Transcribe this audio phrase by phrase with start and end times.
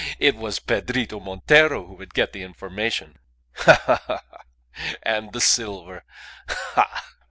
[0.17, 3.19] It was Pedrito Montero who would get the information.
[3.57, 3.81] Ha!
[3.85, 4.01] ha!
[4.07, 4.23] ha!
[4.31, 4.43] ha!
[5.03, 6.03] and the silver.
[6.47, 7.05] Ha!